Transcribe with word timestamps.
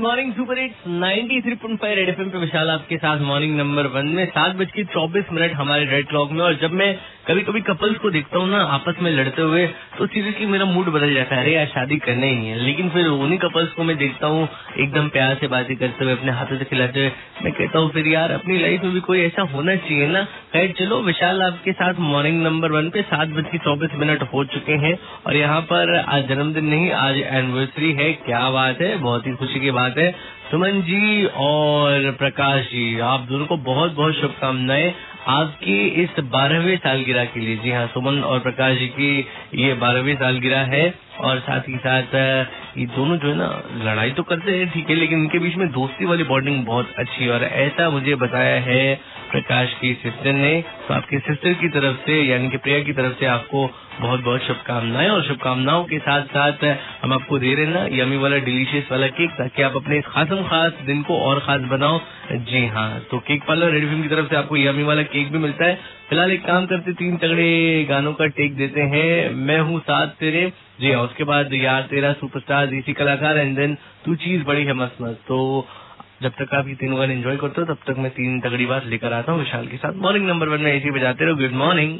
Morning 0.00 0.32
super 0.32 0.58
eight 0.58 0.74
ninety 0.86 1.40
three 1.40 1.54
point 1.54 1.80
93.5 1.80 1.94
red 1.94 2.08
FM 2.08 2.30
पे 2.30 2.38
विशाल 2.38 2.70
आपके 2.70 2.96
साथ 2.96 3.18
मॉर्निंग 3.20 3.56
नंबर 3.56 3.86
वन 3.86 4.06
में 4.06 4.26
सात 4.26 4.56
बज 4.56 4.70
के 4.70 4.84
चौबीस 4.84 5.24
मिनट 5.32 5.52
हमारे 5.52 5.84
रेड 5.84 6.08
क्लॉक 6.08 6.30
में। 6.30 6.40
और 6.40 6.54
जब 6.54 6.70
मैं 6.72 6.98
कभी 7.28 7.40
कभी 7.40 7.60
कपल्स 7.60 7.98
को 7.98 8.10
देखता 8.10 8.38
हूँ 8.38 8.48
ना, 8.48 8.58
आपस 8.64 8.94
में 9.02 9.10
लड़ते 9.10 9.42
हुए 9.42 9.66
तो 9.98 10.06
सीरियसली 10.06 10.46
मेरा 10.46 10.64
मूड 10.64 10.86
बदल 10.86 11.14
जाता 11.14 11.34
है। 11.34 11.42
अरे 11.42 11.54
यार, 11.54 11.66
शादी 11.66 11.96
करने 11.96 12.30
ही 12.30 12.46
है। 12.46 12.58
लेकिन 12.58 12.88
फिर 12.88 13.06
उन्हीं 13.06 13.38
कपल्स 13.38 13.72
को 13.72 13.84
मैं 13.84 13.96
देखता 13.96 14.26
हूँ, 14.26 14.48
एकदम 14.78 15.08
प्यार 15.08 15.34
से 15.34 15.48
बातें 15.48 15.76
करते 15.76 16.04
हुए, 16.04 16.12
अपने 16.12 16.32
हाथों 16.32 16.58
से 16.58 16.64
खिलाते 16.64 17.00
हुए, 17.00 17.12
मैं 17.42 17.52
कहता 17.52 17.78
हूँ, 17.78 17.90
फिर 17.90 18.08
यार, 18.08 18.30
अपनी 18.30 18.58
लाइफ 18.58 18.82
में 18.82 18.94
भी 18.94 19.00
कोई 19.00 19.20
ऐसा 19.20 19.42
होना 19.42 19.76
चाहिए 19.76 20.06
ना? 20.06 20.24
खैर 20.24 20.72
चलो, 20.78 21.02
विशाल 21.02 21.42
आपके 21.42 21.72
साथ 21.72 21.94
मॉर्निंग 21.98 22.42
नंबर 22.42 22.72
वन 22.72 22.90
पे 22.90 23.02
सात 23.02 23.28
बज 23.28 23.44
के 23.52 23.58
चौबीस 23.58 23.90
मिनट 23.94 24.22
हो 24.22 24.44
चुके 24.44 24.72
हैं, 24.72 24.98
और 25.26 25.36
यहाँ 25.36 25.60
पर 25.60 25.94
आज 25.98 26.28
जन्मदिन 26.28 26.64
नहीं, 26.64 26.90
आज 26.92 27.16
एनिवर्सरी 27.16 27.92
है। 27.92 28.12
क्या 28.12 28.50
बात 28.50 28.80
है, 28.80 28.96
बहुत 28.96 29.26
ही 29.26 29.32
खुशी 29.32 29.60
की 29.60 29.70
बात 29.70 29.98
है। 29.98 30.38
सुमन 30.50 30.80
जी 30.82 31.24
और 31.24 32.10
प्रकाश 32.18 32.64
जी, 32.64 32.98
आप 32.98 33.20
दोनों 33.20 33.46
को 33.46 33.56
बहुत 33.56 33.92
बहुत 33.92 34.14
शुभकामनाएँ। 34.14 34.94
आपकी 35.28 35.74
इस 36.02 36.20
बारहवीं 36.32 36.76
सालगिरह 36.76 37.24
के 37.24 37.40
लिए 37.40 37.56
जी 37.56 37.70
हाँ 37.70 37.86
सुमन 37.86 38.20
और 38.22 38.38
प्रकाश 38.40 38.78
जी 38.78 38.86
की 38.88 39.10
ये 39.54 39.74
बारहवीं 39.74 40.14
सालगिरह 40.16 40.60
है 40.66 40.84
और 41.20 41.40
साथ 41.40 41.68
ही 41.68 41.76
साथ 41.78 42.14
ये 42.78 42.86
दोनों 42.86 43.16
जो 43.16 43.28
है 43.28 43.34
ना, 43.34 43.62
लड़ाई 43.84 44.10
तो 44.10 44.22
करते 44.22 44.58
हैं, 44.58 44.70
ठीक 44.70 44.90
है, 44.90 44.96
लेकिन 44.96 45.18
इनके 45.18 45.38
बीच 45.38 45.56
में 45.56 45.68
दोस्ती 45.68 46.04
वाली 46.04 46.24
बॉन्डिंग 46.24 46.64
बहुत 46.66 46.92
अच्छी 46.98 47.24
है। 47.24 47.30
और 47.30 47.44
ऐसा 47.44 47.90
मुझे 47.90 48.14
बताया 48.14 48.60
है 48.60 49.00
प्रकाश 49.30 49.74
की 49.80 49.94
सिस्टर 49.94 50.32
ने। 50.32 50.64
तो 50.88 50.94
आपके 50.94 51.18
सिस्टर 51.18 51.52
की 51.52 51.68
तरफ़ 51.68 51.96
से, 52.06 52.22
यानी 52.22 52.50
कि 52.50 52.56
प्रिया 52.56 52.82
की 52.82 52.92
तरफ़ 52.92 53.18
से 53.20 53.26
आपको 53.26 53.66
बहुत 54.00 54.20
बहुत 54.20 54.42
शुभकामनाएँ 54.42 55.08
और 55.08 55.22
शुभकामनाओं 55.22 55.84
के 55.84 55.98
साथ 55.98 56.22
साथ 56.22 56.64
हम 57.02 57.12
आपको 57.12 57.38
दे 57.38 57.54
रहे 57.54 57.66
ना 57.66 57.86
यमी 57.92 58.16
वाला 58.16 58.36
डिलीशियस 58.36 58.88
वाला 58.92 59.06
केक 59.06 59.30
ताकि 59.30 59.62
आप 59.62 59.76
अपने 59.76 60.00
खासम 60.00 60.42
खास 60.42 60.72
दिन 60.86 61.02
को 61.02 61.18
और 61.18 61.40
खास 61.40 61.60
बनाओ। 61.60 62.00
जी 62.32 62.66
हाँ 62.66 63.00
तो 63.10 63.18
केक 63.18 63.42
पार्लर 63.42 63.70
रेड 63.70 64.02
की 64.02 64.08
तरफ़ 64.08 64.28
से 64.28 64.36
आपको 64.36 64.56
यमी 64.56 64.82
वाला 64.82 65.02
केक 65.02 65.32
भी 65.32 65.38
मिलता 65.38 65.64
है। 65.64 65.97
फ़िलहाल 66.08 66.30
एक 66.32 66.46
काम 66.46 66.66
करते, 66.66 66.92
तीन 66.92 67.16
तगड़े 67.16 67.86
गानों 67.88 68.12
का 68.12 68.26
टेक 68.26 68.56
देते 68.56 68.80
हैं। 68.80 69.34
मैं 69.34 69.58
हूँ 69.60 69.80
साथ 69.80 70.06
तेरे। 70.06 70.52
जी 70.80 70.92
हाँ 70.92 71.02
उसके 71.02 71.24
बाद 71.24 71.52
यार 71.54 71.82
तेरा 71.82 72.12
सुपरस्टार 72.12 72.66
देसी 72.66 72.92
कलाकार 72.92 73.38
एंड 73.38 73.56
देन 73.56 73.74
तू 74.04 74.14
चीज़ 74.14 74.44
बड़ी 74.44 74.64
है, 74.64 74.72
मस्त 74.72 75.02
मस्त। 75.02 75.20
तो 75.28 75.66
जब 76.22 76.30
तक 76.30 76.54
आप 76.54 76.68
ये 76.68 76.74
तीनों 76.74 76.98
गाने 76.98 77.14
एंजॉय 77.14 77.36
करते 77.36 77.60
हो, 77.60 77.74
तब 77.74 77.92
तक 77.92 77.98
मैं 77.98 78.10
तीन 78.10 78.40
तगड़ी 78.40 78.66
बात 78.66 78.86
लेकर 78.86 79.12
आता 79.12 79.32
हूँ 79.32 79.40
विशाल 79.40 79.66
के 79.66 79.76
साथ। 79.76 79.92
मॉर्निंग 79.92 80.26
नंबर 80.26 80.48
वन 80.48 80.60
में 80.60 80.72
ऐसी 80.72 80.90
बजाते 80.90 81.24
रहो। 81.24 81.36
Good 81.36 81.52
morning 81.52 81.98